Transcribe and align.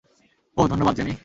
ওহ, 0.57 0.67
ধন্যবাদ, 0.67 0.95
জ্যানি। 0.95 1.13